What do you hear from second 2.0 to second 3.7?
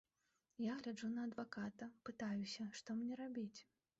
пытаюся, што мне рабіць?